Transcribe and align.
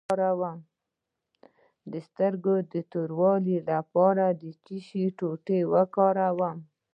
د 1.91 1.93
سترګو 2.07 2.55
د 2.71 2.73
توروالي 2.91 3.57
لپاره 3.69 4.25
د 4.41 4.43
څه 4.63 4.75
شي 4.87 5.05
ټوټې 5.17 5.59
وکاروم؟ 5.73 6.57